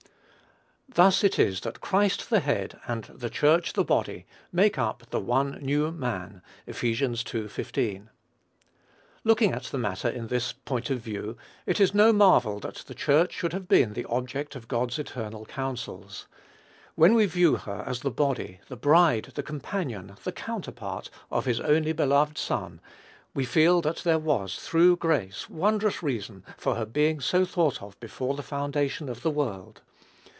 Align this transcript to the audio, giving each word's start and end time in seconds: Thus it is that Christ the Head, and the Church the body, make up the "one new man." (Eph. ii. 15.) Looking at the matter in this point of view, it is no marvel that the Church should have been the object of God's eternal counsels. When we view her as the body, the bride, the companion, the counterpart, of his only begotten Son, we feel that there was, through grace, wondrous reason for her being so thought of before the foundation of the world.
Thus 0.93 1.23
it 1.23 1.39
is 1.39 1.61
that 1.61 1.79
Christ 1.79 2.29
the 2.29 2.41
Head, 2.41 2.77
and 2.85 3.05
the 3.05 3.29
Church 3.29 3.71
the 3.71 3.83
body, 3.85 4.25
make 4.51 4.77
up 4.77 5.03
the 5.09 5.21
"one 5.21 5.51
new 5.61 5.89
man." 5.89 6.41
(Eph. 6.67 6.83
ii. 6.83 6.93
15.) 7.23 8.09
Looking 9.23 9.53
at 9.53 9.63
the 9.63 9.77
matter 9.77 10.09
in 10.09 10.27
this 10.27 10.51
point 10.51 10.89
of 10.89 10.99
view, 10.99 11.37
it 11.65 11.79
is 11.79 11.93
no 11.93 12.11
marvel 12.11 12.59
that 12.59 12.83
the 12.87 12.93
Church 12.93 13.31
should 13.31 13.53
have 13.53 13.69
been 13.69 13.93
the 13.93 14.03
object 14.09 14.53
of 14.53 14.67
God's 14.67 14.99
eternal 14.99 15.45
counsels. 15.45 16.27
When 16.95 17.13
we 17.13 17.25
view 17.25 17.55
her 17.55 17.85
as 17.87 18.01
the 18.01 18.11
body, 18.11 18.59
the 18.67 18.75
bride, 18.75 19.31
the 19.35 19.43
companion, 19.43 20.17
the 20.25 20.33
counterpart, 20.33 21.09
of 21.31 21.45
his 21.45 21.61
only 21.61 21.93
begotten 21.93 22.35
Son, 22.35 22.81
we 23.33 23.45
feel 23.45 23.79
that 23.83 23.99
there 23.99 24.19
was, 24.19 24.57
through 24.59 24.97
grace, 24.97 25.49
wondrous 25.49 26.03
reason 26.03 26.43
for 26.57 26.75
her 26.75 26.85
being 26.85 27.21
so 27.21 27.45
thought 27.45 27.81
of 27.81 27.97
before 28.01 28.35
the 28.35 28.43
foundation 28.43 29.07
of 29.07 29.21
the 29.21 29.31
world. 29.31 29.79